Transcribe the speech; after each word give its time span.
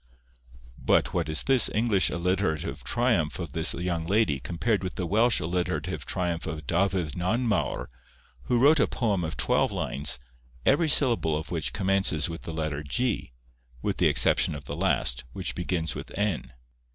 But 0.83 1.13
what 1.13 1.29
is 1.29 1.43
this 1.43 1.69
English 1.71 2.09
alliterative 2.09 2.83
triumph 2.83 3.37
of 3.37 3.51
the 3.51 3.69
young 3.83 4.07
lady 4.07 4.39
compared 4.39 4.81
with 4.83 4.95
the 4.95 5.05
Welsh 5.05 5.39
alliterative 5.39 6.07
triumph 6.07 6.47
of 6.47 6.65
Dafydd 6.65 7.13
Nanmawr, 7.15 7.85
who 8.45 8.57
wrote 8.57 8.79
a 8.79 8.87
poem 8.87 9.23
of 9.23 9.37
twelve 9.37 9.71
lines, 9.71 10.17
every 10.65 10.89
syllable 10.89 11.37
of 11.37 11.51
which 11.51 11.71
commences 11.71 12.29
with 12.29 12.41
the 12.41 12.51
letter 12.51 12.81
g, 12.81 13.33
with 13.83 13.97
the 13.97 14.07
exception 14.07 14.55
of 14.55 14.65
the 14.65 14.75
last, 14.75 15.23
which 15.33 15.53
begins 15.53 15.93
with 15.93 16.09
n? 16.17 16.51